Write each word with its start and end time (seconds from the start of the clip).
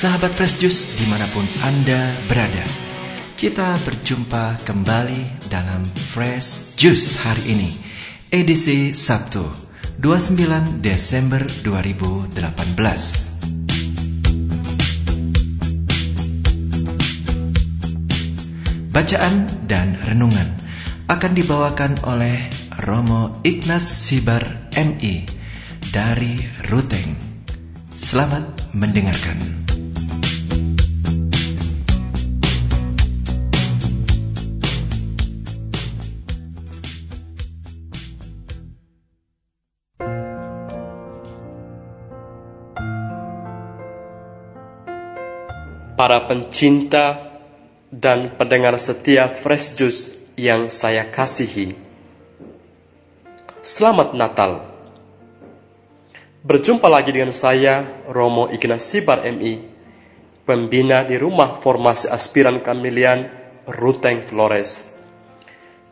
Sahabat 0.00 0.32
Fresh 0.32 0.56
Juice 0.64 0.96
di 0.96 1.04
mana 1.12 1.28
pun 1.28 1.44
Anda 1.60 2.00
berada 2.24 2.64
Kita 3.36 3.76
berjumpa 3.84 4.64
kembali 4.64 5.44
dalam 5.52 5.84
Fresh 5.84 6.72
Juice 6.72 7.20
hari 7.20 7.52
ini 7.52 7.68
Edisi 8.32 8.96
Sabtu 8.96 9.44
29 10.00 10.80
Desember 10.80 11.44
2018 11.44 12.32
Bacaan 18.88 19.34
dan 19.68 20.00
renungan 20.00 20.48
akan 21.12 21.32
dibawakan 21.36 22.00
oleh 22.08 22.48
Romo 22.88 23.36
Ignas 23.44 23.84
Sibar 23.84 24.72
MI 24.72 25.28
dari 25.92 26.40
Ruteng. 26.72 27.20
Selamat 27.92 28.72
mendengarkan. 28.72 29.69
Para 46.00 46.24
pencinta 46.24 47.28
dan 47.92 48.32
pendengar 48.40 48.72
setia 48.80 49.28
Fresh 49.28 49.76
Juice 49.76 50.32
yang 50.32 50.72
saya 50.72 51.04
kasihi. 51.04 51.76
Selamat 53.60 54.16
Natal. 54.16 54.64
Berjumpa 56.40 56.88
lagi 56.88 57.12
dengan 57.12 57.36
saya, 57.36 57.84
Romo 58.08 58.48
Ignasibar 58.48 59.28
MI, 59.28 59.60
pembina 60.48 61.04
di 61.04 61.20
Rumah 61.20 61.60
Formasi 61.60 62.08
Aspiran 62.08 62.64
Kamilian, 62.64 63.28
Ruteng 63.68 64.24
Flores. 64.24 64.96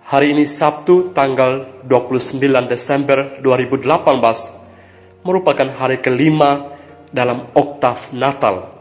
Hari 0.08 0.32
ini 0.32 0.48
Sabtu 0.48 1.12
tanggal 1.12 1.84
29 1.84 2.40
Desember 2.64 3.44
2018 3.44 5.20
merupakan 5.20 5.68
hari 5.68 6.00
kelima 6.00 6.80
dalam 7.12 7.52
oktav 7.52 8.16
Natal 8.16 8.77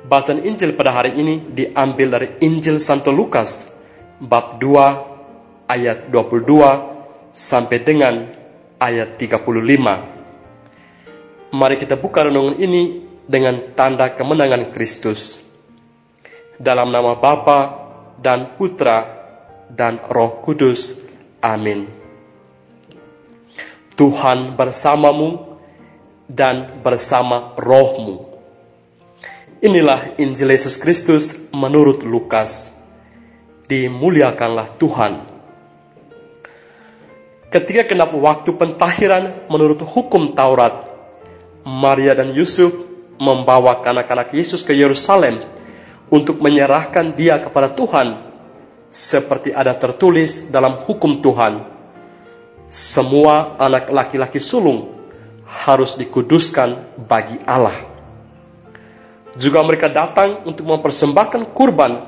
Bacaan 0.00 0.40
Injil 0.48 0.72
pada 0.72 0.96
hari 0.96 1.12
ini 1.20 1.44
diambil 1.52 2.16
dari 2.16 2.40
Injil 2.40 2.80
Santo 2.80 3.12
Lukas 3.12 3.68
bab 4.16 4.56
2 4.56 5.68
ayat 5.68 6.08
22 6.08 7.36
sampai 7.36 7.84
dengan 7.84 8.24
ayat 8.80 9.20
35. 9.20 11.52
Mari 11.52 11.76
kita 11.76 12.00
buka 12.00 12.32
renungan 12.32 12.56
ini 12.56 13.04
dengan 13.28 13.60
tanda 13.76 14.08
kemenangan 14.16 14.72
Kristus. 14.72 15.44
Dalam 16.56 16.88
nama 16.88 17.20
Bapa 17.20 17.92
dan 18.16 18.56
Putra 18.56 19.04
dan 19.68 20.00
Roh 20.00 20.40
Kudus. 20.40 20.96
Amin. 21.44 21.84
Tuhan 24.00 24.56
bersamamu 24.56 25.60
dan 26.24 26.80
bersama 26.80 27.52
rohmu 27.60 28.29
Inilah 29.60 30.16
Injil 30.16 30.56
Yesus 30.56 30.80
Kristus 30.80 31.52
menurut 31.52 32.00
Lukas. 32.08 32.80
Dimuliakanlah 33.68 34.72
Tuhan. 34.80 35.20
Ketika 37.52 37.92
kenap 37.92 38.16
waktu 38.16 38.56
pentahiran 38.56 39.52
menurut 39.52 39.84
hukum 39.84 40.32
Taurat, 40.32 40.88
Maria 41.60 42.16
dan 42.16 42.32
Yusuf 42.32 42.72
membawa 43.20 43.84
anak-anak 43.84 44.32
Yesus 44.32 44.64
ke 44.64 44.72
Yerusalem 44.72 45.44
untuk 46.08 46.40
menyerahkan 46.40 47.12
dia 47.12 47.36
kepada 47.36 47.68
Tuhan 47.68 48.16
seperti 48.88 49.52
ada 49.52 49.76
tertulis 49.76 50.48
dalam 50.48 50.88
hukum 50.88 51.20
Tuhan. 51.20 51.68
Semua 52.64 53.60
anak 53.60 53.92
laki-laki 53.92 54.40
sulung 54.40 54.88
harus 55.44 56.00
dikuduskan 56.00 56.96
bagi 57.04 57.36
Allah. 57.44 57.89
Juga 59.38 59.62
mereka 59.62 59.86
datang 59.86 60.42
untuk 60.42 60.66
mempersembahkan 60.66 61.54
kurban 61.54 62.02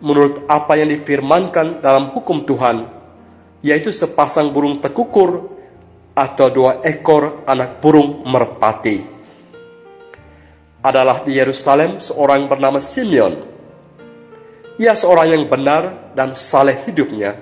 menurut 0.00 0.48
apa 0.48 0.80
yang 0.80 0.88
difirmankan 0.88 1.84
dalam 1.84 2.12
hukum 2.12 2.44
Tuhan, 2.44 2.88
yaitu 3.60 3.92
sepasang 3.92 4.52
burung 4.52 4.80
tekukur 4.80 5.52
atau 6.14 6.46
dua 6.48 6.80
ekor 6.84 7.44
anak 7.44 7.82
burung 7.82 8.22
merpati. 8.24 9.02
Adalah 10.84 11.24
di 11.24 11.36
Yerusalem 11.36 11.96
seorang 11.96 12.44
bernama 12.44 12.78
Simeon. 12.78 13.34
Ia 14.76 14.92
seorang 14.92 15.32
yang 15.32 15.44
benar 15.48 16.12
dan 16.12 16.36
saleh 16.36 16.76
hidupnya, 16.84 17.38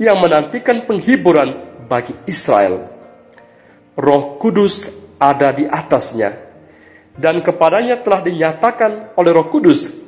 yang 0.00 0.16
menantikan 0.20 0.88
penghiburan 0.88 1.56
bagi 1.90 2.16
Israel. 2.24 2.88
Roh 3.98 4.40
Kudus 4.40 4.88
ada 5.20 5.52
di 5.52 5.68
atasnya, 5.68 6.32
dan 7.16 7.44
kepadanya 7.44 8.00
telah 8.00 8.24
dinyatakan 8.24 9.12
oleh 9.20 9.30
Roh 9.36 9.52
Kudus 9.52 10.00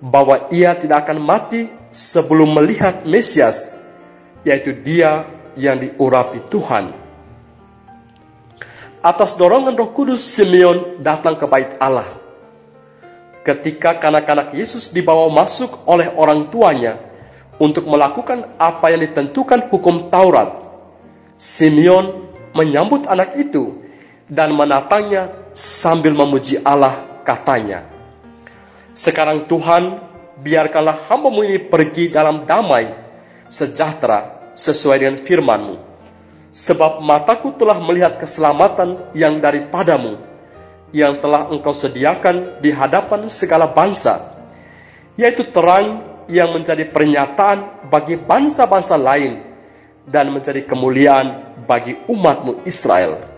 bahwa 0.00 0.48
ia 0.52 0.76
tidak 0.76 1.08
akan 1.08 1.18
mati 1.20 1.68
sebelum 1.92 2.52
melihat 2.56 3.04
Mesias, 3.08 3.76
yaitu 4.44 4.76
Dia 4.76 5.24
yang 5.56 5.80
diurapi 5.80 6.40
Tuhan. 6.52 6.92
Atas 9.00 9.40
dorongan 9.40 9.76
Roh 9.76 9.92
Kudus, 9.96 10.20
Simeon 10.20 11.00
datang 11.00 11.40
ke 11.40 11.48
bait 11.48 11.72
Allah. 11.80 12.08
Ketika 13.40 13.96
kanak-kanak 13.96 14.52
Yesus 14.52 14.92
dibawa 14.92 15.32
masuk 15.32 15.88
oleh 15.88 16.12
orang 16.12 16.52
tuanya 16.52 17.00
untuk 17.56 17.88
melakukan 17.88 18.44
apa 18.60 18.92
yang 18.92 19.00
ditentukan 19.00 19.72
hukum 19.72 20.12
Taurat, 20.12 20.60
Simeon 21.40 22.28
menyambut 22.52 23.08
anak 23.08 23.32
itu 23.40 23.79
dan 24.30 24.54
menatangnya 24.54 25.34
sambil 25.50 26.14
memuji 26.14 26.62
Allah 26.62 27.02
katanya. 27.26 27.82
Sekarang 28.94 29.44
Tuhan, 29.50 29.98
biarkanlah 30.38 31.10
hambamu 31.10 31.42
ini 31.42 31.58
pergi 31.58 32.08
dalam 32.08 32.46
damai, 32.46 32.94
sejahtera, 33.50 34.54
sesuai 34.54 34.96
dengan 35.02 35.18
firmanmu. 35.18 35.76
Sebab 36.50 37.02
mataku 37.02 37.54
telah 37.54 37.78
melihat 37.78 38.18
keselamatan 38.18 39.14
yang 39.14 39.38
daripadamu, 39.38 40.18
yang 40.90 41.18
telah 41.22 41.46
engkau 41.46 41.70
sediakan 41.70 42.58
di 42.58 42.74
hadapan 42.74 43.30
segala 43.30 43.70
bangsa, 43.70 44.34
yaitu 45.14 45.46
terang 45.46 46.02
yang 46.26 46.50
menjadi 46.50 46.86
pernyataan 46.90 47.86
bagi 47.86 48.18
bangsa-bangsa 48.18 48.98
lain 48.98 49.42
dan 50.10 50.34
menjadi 50.34 50.66
kemuliaan 50.66 51.54
bagi 51.70 51.94
umatmu 52.10 52.66
Israel. 52.66 53.29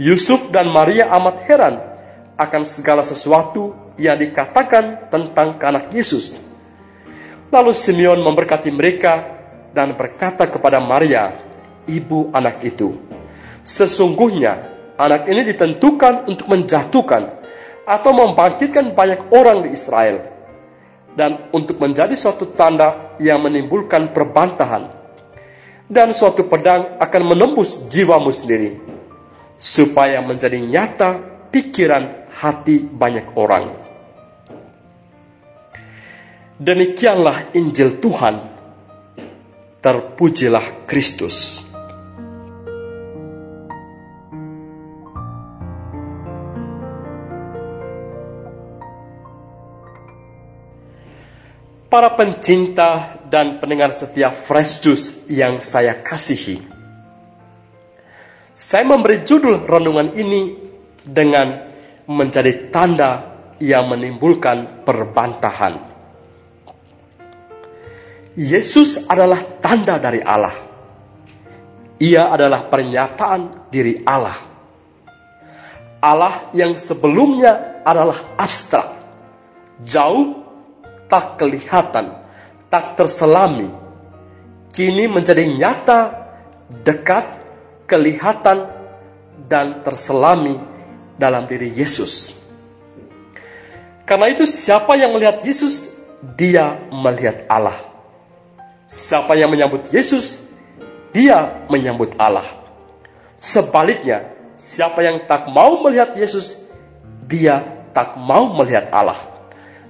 Yusuf 0.00 0.48
dan 0.48 0.72
Maria 0.72 1.12
amat 1.12 1.44
heran 1.44 1.76
akan 2.40 2.64
segala 2.64 3.04
sesuatu 3.04 3.76
yang 4.00 4.16
dikatakan 4.16 5.12
tentang 5.12 5.60
anak 5.60 5.92
Yesus. 5.92 6.40
Lalu 7.52 7.76
Simeon 7.76 8.24
memberkati 8.24 8.72
mereka 8.72 9.28
dan 9.76 9.92
berkata 9.92 10.48
kepada 10.48 10.80
Maria, 10.80 11.36
ibu 11.84 12.32
anak 12.32 12.64
itu, 12.64 12.96
Sesungguhnya 13.60 14.72
anak 14.96 15.28
ini 15.28 15.44
ditentukan 15.52 16.24
untuk 16.32 16.48
menjatuhkan 16.48 17.28
atau 17.84 18.10
membangkitkan 18.16 18.96
banyak 18.96 19.28
orang 19.28 19.68
di 19.68 19.76
Israel 19.76 20.24
dan 21.12 21.44
untuk 21.52 21.76
menjadi 21.76 22.16
suatu 22.16 22.48
tanda 22.56 23.20
yang 23.20 23.44
menimbulkan 23.44 24.16
perbantahan 24.16 24.88
dan 25.92 26.08
suatu 26.16 26.48
pedang 26.48 26.96
akan 26.96 27.22
menembus 27.36 27.84
jiwamu 27.92 28.32
sendiri 28.32 28.99
supaya 29.60 30.24
menjadi 30.24 30.56
nyata 30.56 31.20
pikiran 31.52 32.32
hati 32.32 32.80
banyak 32.80 33.36
orang. 33.36 33.68
Demikianlah 36.56 37.52
Injil 37.52 38.00
Tuhan. 38.00 38.40
Terpujilah 39.80 40.84
Kristus. 40.88 41.64
Para 51.88 52.12
pencinta 52.14 53.18
dan 53.32 53.56
pendengar 53.56 53.90
setia 53.96 54.28
Fresh 54.28 54.84
Juice 54.84 55.08
yang 55.32 55.58
saya 55.58 55.96
kasihi. 55.96 56.79
Saya 58.54 58.84
memberi 58.84 59.24
judul 59.24 59.64
renungan 59.64 60.12
ini 60.14 60.52
dengan 61.04 61.70
menjadi 62.10 62.70
tanda 62.74 63.10
yang 63.62 63.88
menimbulkan 63.92 64.84
perbantahan. 64.84 65.78
Yesus 68.34 69.10
adalah 69.10 69.42
tanda 69.60 70.00
dari 70.00 70.22
Allah. 70.22 70.54
Ia 72.00 72.32
adalah 72.32 72.66
pernyataan 72.72 73.68
diri 73.68 74.00
Allah. 74.08 74.38
Allah 76.00 76.48
yang 76.56 76.72
sebelumnya 76.80 77.84
adalah 77.84 78.16
abstrak, 78.40 78.88
jauh, 79.84 80.40
tak 81.12 81.36
kelihatan, 81.36 82.16
tak 82.72 82.96
terselami, 82.96 83.68
kini 84.72 85.04
menjadi 85.12 85.44
nyata, 85.44 86.00
dekat, 86.80 87.39
kelihatan, 87.90 88.70
dan 89.50 89.82
terselami 89.82 90.54
dalam 91.18 91.50
diri 91.50 91.74
Yesus. 91.74 92.38
Karena 94.06 94.30
itu 94.30 94.46
siapa 94.46 94.94
yang 94.94 95.10
melihat 95.10 95.42
Yesus, 95.42 95.90
dia 96.38 96.78
melihat 96.94 97.46
Allah. 97.50 97.74
Siapa 98.86 99.34
yang 99.34 99.50
menyambut 99.50 99.86
Yesus, 99.90 100.50
dia 101.10 101.66
menyambut 101.70 102.14
Allah. 102.18 102.46
Sebaliknya, 103.38 104.26
siapa 104.54 105.02
yang 105.02 105.26
tak 105.26 105.50
mau 105.50 105.82
melihat 105.82 106.14
Yesus, 106.14 106.70
dia 107.26 107.62
tak 107.94 108.18
mau 108.18 108.50
melihat 108.54 108.90
Allah. 108.90 109.18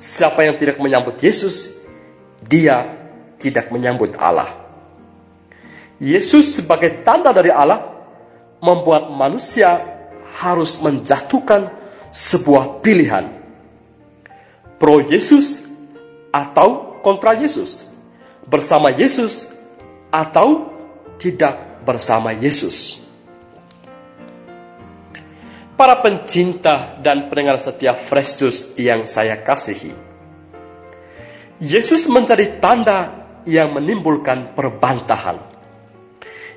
Siapa 0.00 0.44
yang 0.44 0.56
tidak 0.56 0.80
menyambut 0.80 1.16
Yesus, 1.20 1.80
dia 2.44 2.88
tidak 3.40 3.72
menyambut 3.72 4.16
Allah. 4.20 4.48
Yesus 6.00 6.60
sebagai 6.60 7.04
tanda 7.04 7.32
dari 7.32 7.52
Allah 7.52 7.89
membuat 8.60 9.08
manusia 9.08 9.80
harus 10.40 10.78
menjatuhkan 10.78 11.72
sebuah 12.12 12.84
pilihan. 12.84 13.26
Pro 14.80 15.00
Yesus 15.00 15.68
atau 16.32 17.00
kontra 17.04 17.36
Yesus. 17.36 17.92
Bersama 18.48 18.88
Yesus 18.92 19.52
atau 20.08 20.72
tidak 21.20 21.84
bersama 21.84 22.32
Yesus. 22.32 23.08
Para 25.76 26.00
pencinta 26.04 27.00
dan 27.00 27.32
pendengar 27.32 27.56
setia 27.56 27.96
Fresh 27.96 28.76
yang 28.76 29.08
saya 29.08 29.40
kasihi. 29.40 29.96
Yesus 31.60 32.08
menjadi 32.08 32.60
tanda 32.60 33.20
yang 33.48 33.72
menimbulkan 33.72 34.52
perbantahan. 34.52 35.49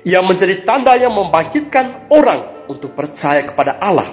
Yang 0.04 0.24
menjadi 0.24 0.54
tanda 0.68 0.92
yang 1.00 1.16
membangkitkan 1.16 2.12
orang 2.12 2.68
untuk 2.68 2.92
percaya 2.92 3.44
kepada 3.44 3.80
Allah. 3.80 4.08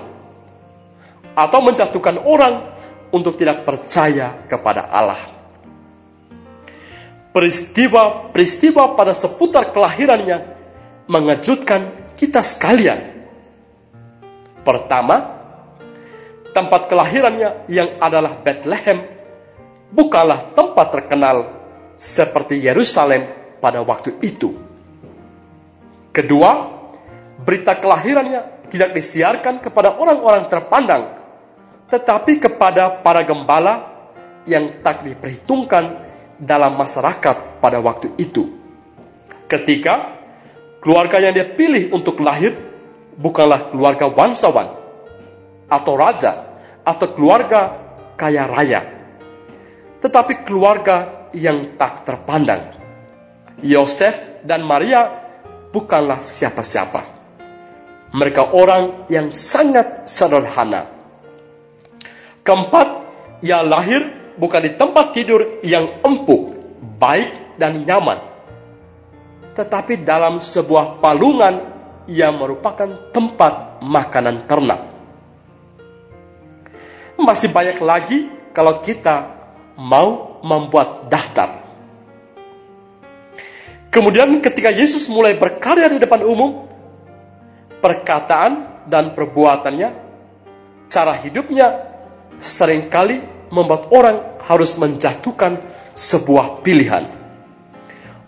Atau 1.36 1.60
menjatuhkan 1.64 2.20
orang 2.24 2.72
untuk 3.12 3.36
tidak 3.36 3.68
percaya 3.68 4.48
kepada 4.48 4.88
Allah. 4.88 5.20
Peristiwa-peristiwa 7.32 8.96
pada 8.96 9.16
seputar 9.16 9.72
kelahirannya 9.72 10.44
mengejutkan 11.08 12.12
kita 12.16 12.44
sekalian. 12.44 13.00
Pertama, 14.64 15.40
tempat 16.52 16.92
kelahirannya 16.92 17.66
yang 17.72 18.00
adalah 18.04 18.36
Bethlehem 18.36 19.08
bukanlah 19.92 20.56
tempat 20.56 20.88
terkenal 20.92 21.38
seperti 21.98 22.60
Yerusalem 22.62 23.26
pada 23.64 23.84
waktu 23.84 24.16
itu. 24.24 24.56
Kedua, 26.12 26.68
berita 27.40 27.80
kelahirannya 27.80 28.68
tidak 28.68 28.92
disiarkan 28.92 29.64
kepada 29.64 29.96
orang-orang 29.96 30.48
terpandang, 30.52 31.04
tetapi 31.88 32.40
kepada 32.40 33.00
para 33.00 33.24
gembala 33.24 33.88
yang 34.44 34.84
tak 34.84 35.08
diperhitungkan 35.08 36.08
dalam 36.36 36.76
masyarakat 36.76 37.64
pada 37.64 37.80
waktu 37.80 38.12
itu. 38.20 38.48
Ketika 39.48 40.20
keluarga 40.84 41.20
yang 41.20 41.36
dia 41.36 41.48
pilih 41.48 41.96
untuk 41.96 42.20
lahir 42.20 42.56
bukanlah 43.16 43.72
keluarga 43.72 44.08
bangsawan 44.12 44.68
atau 45.68 45.94
raja 45.96 46.60
atau 46.84 47.08
keluarga 47.12 47.78
kaya 48.20 48.48
raya, 48.52 48.82
tetapi 50.04 50.44
keluarga 50.44 51.28
yang 51.32 51.80
tak 51.80 52.04
terpandang. 52.04 52.80
Yosef 53.62 54.42
dan 54.42 54.66
Maria 54.66 55.21
bukanlah 55.72 56.20
siapa-siapa. 56.20 57.02
Mereka 58.12 58.52
orang 58.52 59.08
yang 59.08 59.32
sangat 59.32 60.04
sederhana. 60.04 60.92
Keempat, 62.44 62.88
ia 63.40 63.64
lahir 63.64 64.36
bukan 64.36 64.62
di 64.68 64.72
tempat 64.76 65.16
tidur 65.16 65.64
yang 65.64 65.88
empuk, 66.04 66.60
baik 67.00 67.56
dan 67.56 67.88
nyaman, 67.88 68.20
tetapi 69.56 70.04
dalam 70.04 70.44
sebuah 70.44 71.00
palungan 71.00 71.72
yang 72.10 72.36
merupakan 72.36 73.14
tempat 73.16 73.80
makanan 73.80 74.44
ternak. 74.50 74.92
Masih 77.22 77.54
banyak 77.54 77.78
lagi 77.80 78.20
kalau 78.52 78.82
kita 78.82 79.30
mau 79.78 80.42
membuat 80.42 81.08
daftar. 81.08 81.61
Kemudian 83.92 84.40
ketika 84.40 84.72
Yesus 84.72 85.12
mulai 85.12 85.36
berkarya 85.36 85.92
di 85.92 86.00
depan 86.00 86.24
umum, 86.24 86.64
perkataan 87.84 88.88
dan 88.88 89.12
perbuatannya, 89.12 89.90
cara 90.88 91.14
hidupnya 91.20 91.92
sering 92.40 92.88
kali 92.88 93.20
membuat 93.52 93.92
orang 93.92 94.40
harus 94.48 94.80
menjatuhkan 94.80 95.60
sebuah 95.92 96.64
pilihan. 96.64 97.04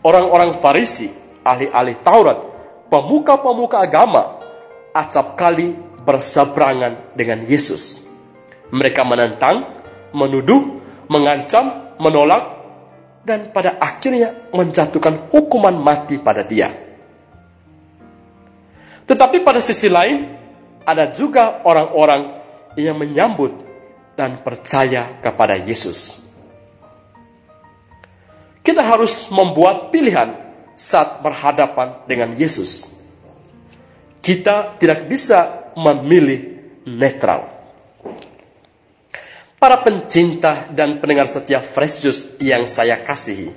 Orang-orang 0.04 0.60
Farisi, 0.60 1.08
ahli-ahli 1.48 1.96
Taurat, 2.04 2.44
pemuka-pemuka 2.92 3.80
agama, 3.80 4.44
acap 4.92 5.40
kali 5.40 5.80
berseberangan 6.04 7.16
dengan 7.16 7.40
Yesus. 7.48 8.04
Mereka 8.68 9.08
menentang, 9.08 9.72
menuduh, 10.12 10.84
mengancam, 11.08 11.96
menolak, 12.04 12.63
dan 13.24 13.56
pada 13.56 13.80
akhirnya 13.80 14.52
menjatuhkan 14.52 15.32
hukuman 15.32 15.76
mati 15.80 16.20
pada 16.20 16.44
dia. 16.44 16.76
Tetapi 19.08 19.44
pada 19.44 19.60
sisi 19.64 19.88
lain, 19.88 20.28
ada 20.84 21.12
juga 21.12 21.64
orang-orang 21.64 22.40
yang 22.76 23.00
menyambut 23.00 23.52
dan 24.20 24.44
percaya 24.44 25.20
kepada 25.24 25.56
Yesus. 25.56 26.24
Kita 28.64 28.80
harus 28.80 29.28
membuat 29.28 29.92
pilihan 29.92 30.40
saat 30.74 31.20
berhadapan 31.20 32.08
dengan 32.08 32.32
Yesus. 32.36 32.96
Kita 34.24 34.80
tidak 34.80 35.12
bisa 35.12 35.72
memilih 35.76 36.64
netral. 36.88 37.53
Para 39.64 39.80
pencinta 39.80 40.68
dan 40.76 41.00
pendengar 41.00 41.24
setia 41.32 41.64
Fresh 41.64 42.36
yang 42.44 42.68
saya 42.68 43.00
kasihi. 43.00 43.48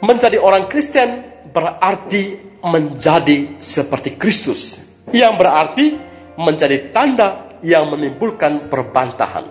Menjadi 0.00 0.40
orang 0.40 0.64
Kristen 0.64 1.28
berarti 1.52 2.40
menjadi 2.64 3.60
seperti 3.60 4.16
Kristus. 4.16 4.80
Yang 5.12 5.32
berarti 5.36 5.86
menjadi 6.40 6.88
tanda 6.88 7.52
yang 7.60 7.92
menimbulkan 7.92 8.72
perbantahan. 8.72 9.44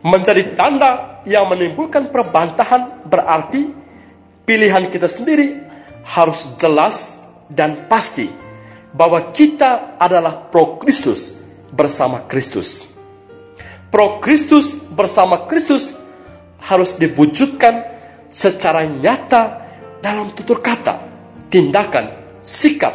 Menjadi 0.00 0.56
tanda 0.56 1.20
yang 1.28 1.44
menimbulkan 1.52 2.08
perbantahan 2.08 3.04
berarti 3.04 3.76
pilihan 4.48 4.88
kita 4.88 5.04
sendiri 5.04 5.52
harus 6.08 6.56
jelas 6.56 7.28
dan 7.52 7.84
pasti 7.92 8.24
bahwa 8.88 9.36
kita 9.36 10.00
adalah 10.00 10.48
pro 10.48 10.80
Kristus 10.80 11.44
bersama 11.76 12.24
Kristus 12.24 12.96
pro 13.88 14.20
Kristus 14.20 14.76
bersama 14.92 15.48
Kristus 15.48 15.96
harus 16.60 16.98
diwujudkan 17.00 17.84
secara 18.28 18.84
nyata 18.84 19.64
dalam 20.04 20.30
tutur 20.34 20.60
kata, 20.60 21.00
tindakan, 21.48 22.12
sikap, 22.44 22.92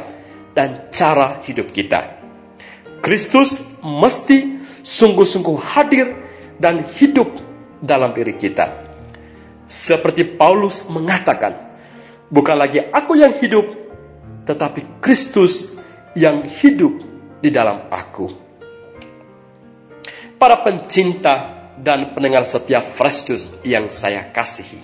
dan 0.53 0.93
cara 0.93 1.41
hidup 1.41 1.73
kita. 1.73 2.21
Kristus 3.03 3.59
mesti 3.83 4.61
sungguh-sungguh 4.85 5.57
hadir 5.59 6.07
dan 6.61 6.85
hidup 6.85 7.27
dalam 7.83 8.15
diri 8.15 8.37
kita. 8.37 8.85
Seperti 9.67 10.37
Paulus 10.37 10.87
mengatakan, 10.87 11.55
bukan 12.31 12.55
lagi 12.55 12.79
aku 12.79 13.19
yang 13.19 13.33
hidup, 13.35 13.65
tetapi 14.47 15.01
Kristus 15.03 15.75
yang 16.13 16.45
hidup 16.45 17.01
di 17.41 17.49
dalam 17.51 17.89
aku 17.91 18.42
para 20.43 20.59
pencinta 20.59 21.71
dan 21.79 22.11
pendengar 22.11 22.43
setia 22.43 22.83
Fresh 22.83 23.63
yang 23.63 23.87
saya 23.87 24.27
kasihi. 24.27 24.75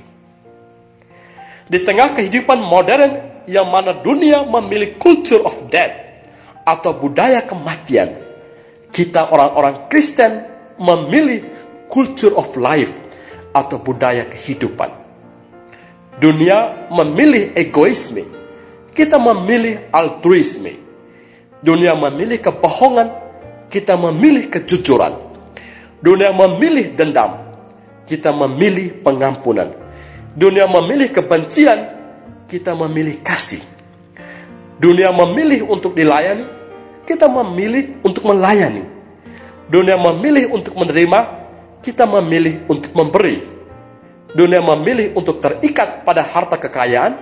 Di 1.68 1.84
tengah 1.84 2.16
kehidupan 2.16 2.64
modern 2.64 3.44
yang 3.44 3.68
mana 3.68 3.92
dunia 4.00 4.48
memilih 4.48 4.96
culture 4.96 5.44
of 5.44 5.52
death 5.68 6.24
atau 6.64 6.96
budaya 6.96 7.44
kematian, 7.44 8.24
kita 8.88 9.36
orang-orang 9.36 9.92
Kristen 9.92 10.48
memilih 10.80 11.44
culture 11.92 12.32
of 12.40 12.56
life 12.56 12.96
atau 13.52 13.84
budaya 13.84 14.32
kehidupan. 14.32 14.96
Dunia 16.24 16.88
memilih 16.88 17.52
egoisme, 17.60 18.24
kita 18.96 19.20
memilih 19.20 19.92
altruisme. 19.92 20.72
Dunia 21.60 22.00
memilih 22.00 22.40
kebohongan, 22.40 23.12
kita 23.68 24.00
memilih 24.00 24.48
kejujuran 24.48 25.29
Dunia 26.00 26.32
memilih 26.32 26.96
dendam, 26.96 27.44
kita 28.08 28.32
memilih 28.32 29.04
pengampunan. 29.04 29.76
Dunia 30.32 30.64
memilih 30.64 31.12
kebencian, 31.12 31.92
kita 32.48 32.72
memilih 32.72 33.20
kasih. 33.20 33.60
Dunia 34.80 35.12
memilih 35.12 35.68
untuk 35.68 35.92
dilayani, 35.92 36.48
kita 37.04 37.28
memilih 37.28 38.00
untuk 38.00 38.24
melayani. 38.24 38.88
Dunia 39.68 40.00
memilih 40.00 40.56
untuk 40.56 40.80
menerima, 40.80 41.20
kita 41.84 42.08
memilih 42.08 42.64
untuk 42.72 42.96
memberi. 42.96 43.44
Dunia 44.32 44.64
memilih 44.64 45.20
untuk 45.20 45.44
terikat 45.44 46.08
pada 46.08 46.24
harta 46.24 46.56
kekayaan, 46.56 47.20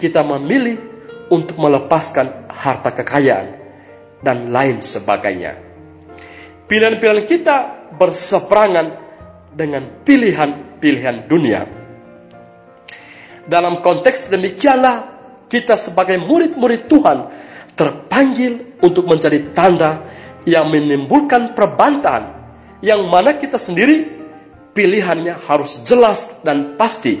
kita 0.00 0.24
memilih 0.24 0.80
untuk 1.28 1.60
melepaskan 1.60 2.48
harta 2.48 2.96
kekayaan 2.96 3.60
dan 4.24 4.48
lain 4.48 4.80
sebagainya. 4.80 5.67
Pilihan-pilihan 6.68 7.24
kita 7.24 7.56
berseberangan 7.96 8.86
dengan 9.56 9.88
pilihan-pilihan 10.04 11.24
dunia. 11.24 11.64
Dalam 13.48 13.80
konteks 13.80 14.28
demikianlah 14.28 15.08
kita 15.48 15.80
sebagai 15.80 16.20
murid-murid 16.20 16.84
Tuhan 16.84 17.18
terpanggil 17.72 18.76
untuk 18.84 19.08
menjadi 19.08 19.40
tanda 19.56 20.04
yang 20.44 20.68
menimbulkan 20.68 21.56
perbantahan 21.56 22.36
yang 22.84 23.08
mana 23.08 23.40
kita 23.40 23.56
sendiri 23.56 24.04
pilihannya 24.76 25.40
harus 25.48 25.82
jelas 25.88 26.44
dan 26.44 26.76
pasti 26.76 27.16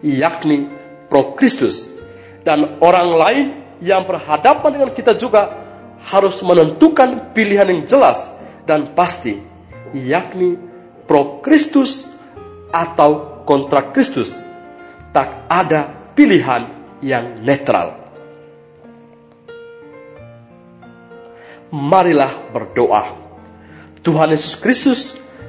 yakni 0.00 0.72
pro 1.12 1.36
Kristus 1.36 2.00
dan 2.48 2.80
orang 2.80 3.10
lain 3.12 3.46
yang 3.84 4.08
berhadapan 4.08 4.80
dengan 4.80 4.90
kita 4.96 5.12
juga 5.12 5.52
harus 6.00 6.40
menentukan 6.40 7.36
pilihan 7.36 7.68
yang 7.68 7.84
jelas 7.84 8.35
dan 8.66 8.92
pasti 8.92 9.38
yakni 9.94 10.58
pro 11.06 11.38
Kristus 11.40 12.18
atau 12.74 13.42
kontra 13.46 13.94
Kristus 13.94 14.34
tak 15.14 15.46
ada 15.48 15.88
pilihan 16.12 16.66
yang 17.00 17.40
netral. 17.40 17.94
Marilah 21.70 22.52
berdoa. 22.52 23.16
Tuhan 24.04 24.30
Yesus 24.30 24.54
Kristus, 24.60 25.00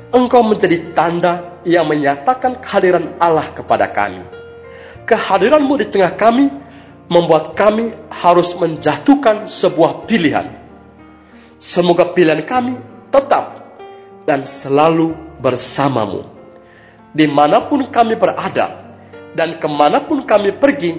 Engkau 0.09 0.41
menjadi 0.41 0.95
tanda 0.95 1.61
yang 1.67 1.83
menyatakan 1.85 2.57
kehadiran 2.63 3.19
Allah 3.19 3.51
kepada 3.51 3.91
kami. 3.91 4.23
Kehadiranmu 5.03 5.73
di 5.77 5.85
tengah 5.91 6.15
kami 6.15 6.47
membuat 7.11 7.53
kami 7.53 7.91
harus 8.07 8.55
menjatuhkan 8.55 9.51
sebuah 9.51 10.07
pilihan. 10.07 10.47
Semoga 11.59 12.07
pilihan 12.11 12.43
kami 12.43 12.96
tetap 13.09 13.63
dan 14.27 14.43
selalu 14.43 15.15
bersamamu. 15.39 16.23
Di 17.15 17.25
mana 17.25 17.63
pun 17.65 17.87
kami 17.87 18.13
berada 18.19 18.87
dan 19.33 19.61
ke 19.61 19.67
mana 19.69 20.01
pun 20.01 20.25
kami 20.25 20.53
pergi, 20.57 20.97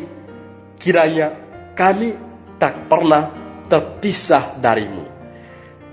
kiranya 0.78 1.34
kami 1.74 2.14
tak 2.58 2.86
pernah 2.86 3.30
terpisah 3.66 4.58
darimu. 4.62 5.04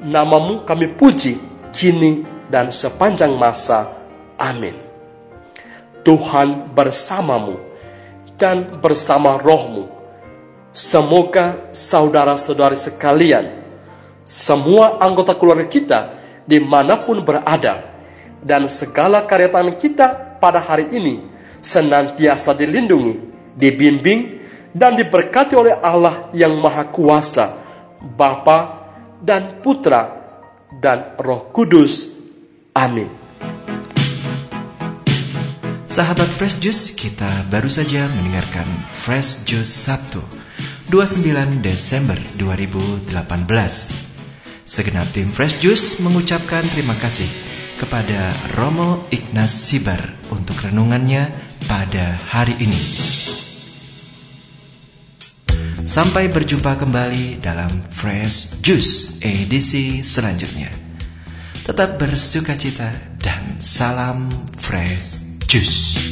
Namamu 0.05 0.62
kami 0.63 0.93
puji 0.93 1.38
kini 1.74 2.25
dan 2.50 2.69
sepanjang 2.69 3.34
masa. 3.36 3.89
Amin. 4.38 4.77
Tuhan 6.05 6.69
bersamamu 6.77 7.57
dan 8.38 8.77
bersama 8.77 9.41
rohmu. 9.41 9.89
Semoga 10.75 11.72
saudara-saudari 11.72 12.77
sekalian, 12.77 13.64
semua 14.25 14.98
anggota 14.98 15.38
keluarga 15.38 15.70
kita 15.70 16.00
di 16.46 16.58
mana 16.62 17.01
pun 17.01 17.22
berada, 17.22 17.94
dan 18.46 18.70
segala 18.70 19.25
karya 19.25 19.50
tangan 19.50 19.77
kita 19.77 20.38
pada 20.38 20.62
hari 20.62 20.94
ini 20.94 21.25
senantiasa 21.62 22.53
dilindungi, 22.53 23.17
dibimbing, 23.58 24.46
dan 24.70 24.94
diberkati 24.94 25.58
oleh 25.58 25.74
Allah 25.82 26.29
yang 26.38 26.53
Maha 26.62 26.86
Kuasa, 26.94 27.58
Bapa 28.01 28.86
dan 29.17 29.63
Putra 29.65 30.13
dan 30.77 31.17
Roh 31.17 31.50
Kudus. 31.50 32.13
Amin. 32.77 33.10
Sahabat 35.89 36.27
Fresh 36.27 36.60
Juice, 36.60 36.91
kita 36.91 37.48
baru 37.48 37.72
saja 37.72 38.12
mendengarkan 38.12 38.67
Fresh 38.91 39.48
Juice 39.48 39.72
Sabtu, 39.72 40.20
29 40.91 41.63
Desember 41.63 42.20
2018. 42.36 44.04
Segenap 44.65 45.05
tim 45.13 45.29
Fresh 45.29 45.62
Juice 45.62 46.01
mengucapkan 46.01 46.65
terima 46.74 46.98
kasih 46.98 47.29
kepada 47.77 48.34
Romo 48.57 49.05
Ignas 49.13 49.53
Sibar 49.53 50.01
untuk 50.34 50.57
renungannya 50.57 51.29
pada 51.69 52.17
hari 52.34 52.57
ini. 52.57 52.81
Sampai 55.86 56.34
berjumpa 56.34 56.81
kembali 56.81 57.38
dalam 57.45 57.69
Fresh 57.93 58.57
Juice 58.65 59.22
edisi 59.22 60.01
selanjutnya. 60.01 60.74
Tetap 61.62 62.01
bersuka 62.01 62.57
cita 62.57 62.89
dan 63.22 63.62
salam 63.62 64.34
Fresh 64.57 65.22
Juice. 65.45 66.04